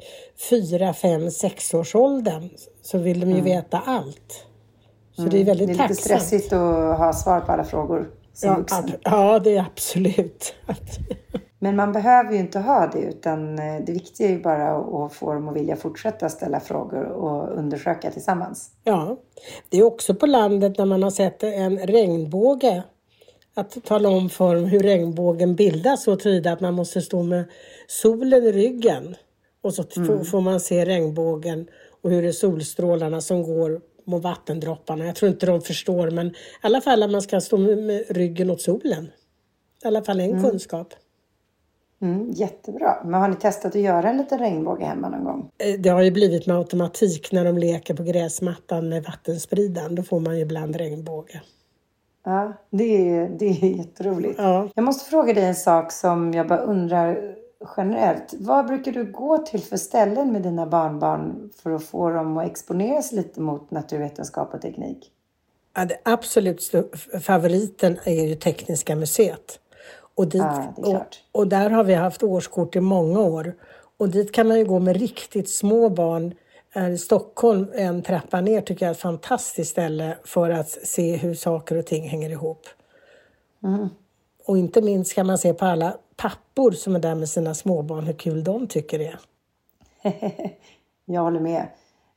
fyra, 0.50 0.94
fem, 0.94 1.32
sexårsåldern 1.32 2.50
så 2.82 2.98
vill 2.98 3.20
de 3.20 3.26
ju 3.26 3.34
mm. 3.34 3.46
veta 3.46 3.82
allt. 3.86 4.46
Så 5.16 5.22
mm. 5.22 5.32
det 5.32 5.42
är 5.42 5.46
väldigt 5.46 5.78
tacksamt. 5.78 5.78
Det 5.78 5.84
är 5.84 5.90
lite 5.90 6.02
stressigt 6.02 6.54
att 6.54 6.98
ha 6.98 7.14
svar 7.14 7.40
på 7.40 7.52
alla 7.52 7.64
frågor 7.64 8.12
som 8.34 8.50
ja, 8.50 8.56
vuxen. 8.56 8.92
Ja, 9.04 9.40
det 9.40 9.58
är 9.58 9.66
absolut. 9.72 10.56
Men 11.60 11.76
man 11.76 11.92
behöver 11.92 12.32
ju 12.32 12.40
inte 12.40 12.60
ha 12.60 12.88
det 12.88 13.00
utan 13.00 13.60
eh, 13.60 13.82
det 13.86 13.92
viktiga 13.92 14.28
är 14.28 14.32
ju 14.32 14.42
bara 14.42 14.78
att 15.06 15.14
få 15.14 15.34
dem 15.34 15.48
att 15.48 15.56
vilja 15.56 15.76
fortsätta 15.76 16.30
ställa 16.30 16.60
frågor 16.60 17.04
och 17.04 17.58
undersöka 17.58 18.12
tillsammans. 18.12 18.70
Ja, 18.84 19.18
det 19.70 19.78
är 19.78 19.84
också 19.84 20.16
på 20.16 20.26
landet 20.26 20.78
när 20.78 20.86
man 20.86 21.04
har 21.04 21.10
sett 21.10 21.44
en 21.44 21.78
regnbåge 21.78 22.84
att 23.54 23.84
tala 23.84 24.10
om 24.10 24.30
för 24.30 24.56
hur 24.56 24.80
regnbågen 24.80 25.56
bildas 25.56 26.04
så 26.04 26.16
tydligt 26.16 26.46
att 26.46 26.62
man 26.62 26.74
måste 26.74 27.02
stå 27.02 27.24
med 27.24 27.46
solen 27.88 28.44
i 28.44 28.52
ryggen 28.52 29.16
och 29.62 29.74
så 29.74 29.84
mm. 29.98 30.26
får 30.26 30.42
man 30.42 30.60
se 30.60 30.86
regnbågen 30.86 31.68
och 32.02 32.10
hur 32.10 32.22
det 32.22 32.28
är 32.28 32.32
solstrålarna 32.32 33.22
som 33.22 33.44
går 33.44 33.82
mot 34.06 34.24
vattendropparna. 34.24 35.06
Jag 35.06 35.16
tror 35.16 35.32
inte 35.32 35.46
de 35.46 35.62
förstår 35.62 36.12
men 36.12 36.28
i 36.28 36.34
alla 36.62 36.82
fall 36.82 37.04
att 37.04 37.12
man 37.12 37.22
ska 37.22 37.42
stå 37.42 37.58
med 37.58 38.04
ryggen 38.10 38.50
åt 38.50 38.62
solen. 38.62 39.12
I 39.84 39.88
alla 39.88 40.04
fall 40.04 40.20
en 40.20 40.30
mm. 40.30 40.44
kunskap. 40.44 40.94
Mm, 42.02 42.32
jättebra. 42.32 43.02
Men 43.04 43.22
har 43.22 43.28
ni 43.28 43.36
testat 43.36 43.76
att 43.76 43.82
göra 43.82 44.10
en 44.10 44.18
liten 44.18 44.40
regnbåge 44.40 44.86
hemma 44.86 45.10
någon 45.10 45.24
gång? 45.24 45.52
Eh, 45.58 45.80
det 45.80 45.90
har 45.90 46.02
ju 46.02 46.12
blivit 46.12 46.48
med 46.48 46.58
automatik 46.58 47.32
när 47.32 47.46
de 47.46 47.58
leker 47.58 47.94
på 47.94 48.04
gräsmattan 48.04 48.90
med 48.90 49.04
vattenspridan. 49.04 49.96
Då 49.96 50.04
får 50.04 50.20
man 50.20 50.36
ju 50.36 50.42
ibland 50.42 50.76
regnbåge. 50.76 51.42
Ja, 52.24 52.54
det 52.70 53.10
är, 53.10 53.30
det 53.30 53.46
är 53.46 53.78
jätteroligt. 53.78 54.36
Ja. 54.38 54.70
Jag 54.76 54.86
måste 54.86 55.10
fråga 55.10 55.34
dig 55.34 55.44
en 55.44 55.56
sak 55.56 55.92
som 55.92 56.34
jag 56.34 56.48
bara 56.48 56.60
undrar 56.60 57.36
generellt. 57.78 58.34
Vad 58.40 58.68
brukar 58.68 58.92
du 58.92 59.12
gå 59.12 59.38
till 59.38 59.62
för 59.62 59.78
ställen 59.78 60.32
med 60.32 60.42
dina 60.42 60.66
barnbarn 60.68 61.50
för 61.64 61.72
att 61.72 61.84
få 61.84 62.10
dem 62.10 62.38
att 62.38 62.48
exponera 62.48 63.02
sig 63.02 63.18
lite 63.18 63.42
mot 63.42 63.72
naturvetenskap 63.72 64.54
och 64.54 64.62
teknik? 64.62 65.12
Ja, 65.76 65.86
det 65.86 65.98
absolut 66.04 66.72
favoriten 67.22 67.98
är 68.04 68.28
ju 68.28 68.36
Tekniska 68.36 68.96
museet. 68.96 69.60
Och, 70.16 70.28
dit, 70.28 70.42
ja, 70.42 70.74
och, 70.76 71.06
och, 71.32 71.48
där 71.48 71.70
har 71.70 71.84
vi 71.84 71.94
haft 71.94 72.24
årskort 72.24 72.76
i 72.76 72.80
många 72.80 73.20
år. 73.20 73.56
Och 73.98 74.10
dit 74.10 74.32
kan 74.32 74.48
man 74.48 74.58
ju 74.58 74.66
gå 74.66 74.80
med 74.80 74.96
riktigt 74.96 75.50
små 75.50 75.90
barn. 75.90 76.34
Eh, 76.74 76.96
Stockholm, 76.96 77.68
en 77.76 78.02
trappa 78.02 78.42
ner, 78.42 78.62
tycker 78.62 78.86
jag 78.86 78.90
är 78.90 78.94
ett 78.94 79.02
fantastiskt 79.02 79.72
ställe 79.72 80.18
för 80.24 80.50
att 80.50 80.70
se 80.70 81.16
hur 81.16 81.34
saker 81.34 81.78
och 81.78 81.86
ting 81.86 82.10
hänger 82.10 82.30
ihop. 82.30 82.68
Mm. 83.64 83.90
Och 84.46 84.58
inte 84.58 84.82
minst 84.82 85.14
kan 85.14 85.28
man 85.28 85.38
se 85.38 85.54
på 85.54 85.66
alla 85.66 85.98
pappor 86.16 86.72
som 86.72 86.96
är 86.96 87.00
där 87.00 87.16
med 87.16 87.30
sina 87.30 87.54
småbarn 87.54 88.04
hur 88.04 88.14
kul 88.14 88.44
de 88.44 88.68
tycker 88.68 89.00
det 89.00 89.08
är. 89.08 89.20
jag 91.06 91.22
håller 91.22 91.40
med. 91.40 91.68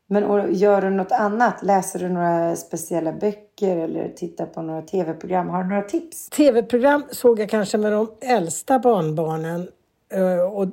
Men 0.07 0.55
gör 0.55 0.83
du 0.83 0.91
något 0.91 1.13
annat? 1.13 1.63
Läser 1.63 1.99
du 1.99 2.09
några 2.09 2.57
speciella 2.57 3.13
böcker 3.13 3.77
eller 3.77 4.09
tittar 4.09 4.47
på 4.47 4.63
några 4.63 4.83
tv-program? 4.83 5.49
Har 5.49 5.63
du 5.63 5.69
några 5.69 5.83
tips? 5.83 6.29
Tv-program 6.29 7.05
såg 7.11 7.41
jag 7.41 7.49
kanske 7.51 7.79
med 7.79 7.93
de 7.93 8.11
äldsta 8.21 8.79
barnbarnen. 8.79 9.69
Eh, 10.09 10.41
och 10.41 10.67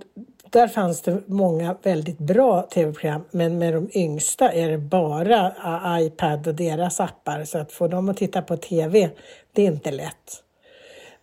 där 0.53 0.67
fanns 0.67 1.01
det 1.01 1.22
många 1.25 1.75
väldigt 1.83 2.17
bra 2.17 2.62
tv-program. 2.62 3.24
Men 3.31 3.57
med 3.57 3.74
de 3.74 3.89
yngsta 3.93 4.51
är 4.51 4.69
det 4.69 4.77
bara 4.77 5.53
iPad 6.01 6.48
och 6.48 6.55
deras 6.55 7.00
appar. 7.00 7.43
Så 7.43 7.57
att 7.57 7.72
få 7.72 7.88
dem 7.88 8.10
att 8.10 8.17
titta 8.17 8.41
på 8.41 8.57
tv, 8.57 9.10
det 9.53 9.62
är 9.62 9.67
inte 9.67 9.91
lätt. 9.91 10.43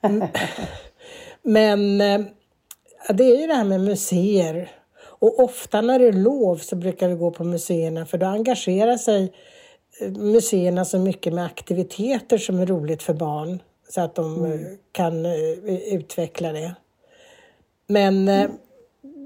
Men 1.42 2.00
eh, 2.00 2.20
det 3.08 3.24
är 3.24 3.40
ju 3.40 3.46
det 3.46 3.54
här 3.54 3.64
med 3.64 3.80
museer. 3.80 4.70
Och 5.02 5.40
ofta 5.40 5.80
när 5.80 5.98
det 5.98 6.08
är 6.08 6.12
lov 6.12 6.56
så 6.56 6.76
brukar 6.76 7.08
vi 7.08 7.14
gå 7.14 7.30
på 7.30 7.44
museerna 7.44 8.06
för 8.06 8.18
då 8.18 8.26
engagerar 8.26 8.96
sig 8.96 9.32
eh, 10.00 10.10
museerna 10.10 10.84
så 10.84 10.98
mycket 10.98 11.32
med 11.32 11.44
aktiviteter 11.44 12.38
som 12.38 12.58
är 12.58 12.66
roligt 12.66 13.02
för 13.02 13.14
barn 13.14 13.62
så 13.88 14.00
att 14.00 14.14
de 14.14 14.44
mm. 14.44 14.78
kan 14.92 15.26
utveckla 15.66 16.52
det. 16.52 16.74
Men 17.86 18.28
mm. 18.28 18.50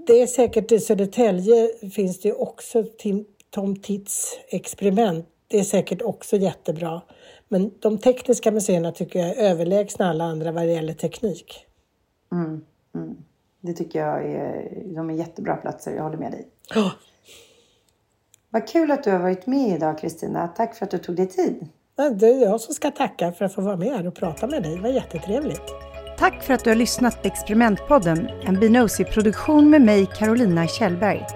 Det 0.07 0.23
är 0.23 0.27
säkert 0.27 0.73
i 0.73 0.81
Södertälje 0.81 1.69
finns 1.93 2.21
det 2.21 2.33
också 2.33 2.85
Tom 3.51 3.77
Tits 3.77 4.39
experiment. 4.49 5.27
Det 5.49 5.59
är 5.59 5.65
säkert 5.65 6.03
också 6.03 6.37
jättebra. 6.37 7.03
Men 7.49 7.71
de 7.81 7.99
tekniska 7.99 8.51
museerna 8.51 8.93
tycker 8.93 9.19
jag 9.19 9.29
är 9.29 9.51
överlägsna 9.51 10.11
alla 10.11 10.25
andra 10.25 10.53
vad 10.53 10.63
det 10.63 10.73
gäller 10.73 10.95
teknik. 10.95 11.67
Mm, 12.33 12.65
mm. 12.95 13.17
Det 13.61 13.73
tycker 13.73 13.99
jag 13.99 14.31
är, 14.31 14.83
de 14.95 15.11
är 15.11 15.15
jättebra 15.15 15.57
platser, 15.57 15.93
jag 15.97 16.03
håller 16.03 16.19
med 16.19 16.33
dig. 16.33 16.49
Oh. 16.77 16.93
Vad 18.51 18.69
kul 18.69 18.91
att 18.91 19.05
du 19.05 19.11
har 19.11 19.19
varit 19.19 19.47
med 19.47 19.77
idag 19.77 19.99
Kristina. 19.99 20.49
Tack 20.49 20.77
för 20.77 20.85
att 20.85 20.91
du 20.91 20.99
tog 20.99 21.17
dig 21.17 21.29
tid. 21.29 21.69
Det 21.97 22.27
är 22.27 22.43
jag 22.43 22.61
som 22.61 22.75
ska 22.75 22.91
tacka 22.91 23.33
för 23.33 23.45
att 23.45 23.55
få 23.55 23.61
vara 23.61 23.77
med 23.77 23.89
här 23.89 24.07
och 24.07 24.15
prata 24.15 24.47
med 24.47 24.63
dig. 24.63 24.77
Det 24.77 24.83
var 24.83 24.89
jättetrevligt. 24.89 25.94
Tack 26.19 26.43
för 26.43 26.55
att 26.55 26.65
du 26.65 26.71
har 26.71 26.77
lyssnat 26.77 27.23
på 27.23 27.29
Experimentpodden, 27.29 28.29
en 28.43 28.61
Binosi-produktion 28.61 29.71
med 29.71 29.83
mig, 29.83 30.07
Carolina 30.19 30.67
Kjellberg. 30.67 31.27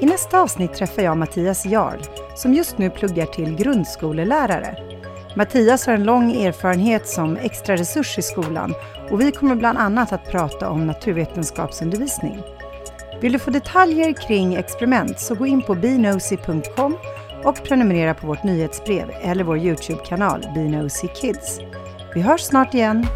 I 0.00 0.06
nästa 0.06 0.40
avsnitt 0.40 0.74
träffar 0.74 1.02
jag 1.02 1.16
Mattias 1.16 1.66
Jarl, 1.66 1.98
som 2.36 2.54
just 2.54 2.78
nu 2.78 2.90
pluggar 2.90 3.26
till 3.26 3.56
grundskolelärare. 3.56 4.76
Mattias 5.36 5.86
har 5.86 5.94
en 5.94 6.04
lång 6.04 6.32
erfarenhet 6.32 7.08
som 7.08 7.36
extra 7.36 7.76
resurs 7.76 8.18
i 8.18 8.22
skolan 8.22 8.74
och 9.10 9.20
vi 9.20 9.32
kommer 9.32 9.54
bland 9.54 9.78
annat 9.78 10.12
att 10.12 10.30
prata 10.30 10.70
om 10.70 10.86
naturvetenskapsundervisning. 10.86 12.42
Vill 13.20 13.32
du 13.32 13.38
få 13.38 13.50
detaljer 13.50 14.12
kring 14.12 14.54
experiment 14.54 15.20
så 15.20 15.34
gå 15.34 15.46
in 15.46 15.62
på 15.62 15.74
binosi.com 15.74 16.96
och 17.44 17.64
prenumerera 17.64 18.14
på 18.14 18.26
vårt 18.26 18.44
nyhetsbrev 18.44 19.10
eller 19.22 19.44
vår 19.44 19.58
Youtube-kanal 19.58 20.46
Binosi 20.54 21.08
Kids. 21.08 21.60
Vi 22.14 22.20
hörs 22.20 22.40
snart 22.40 22.74
igen. 22.74 23.06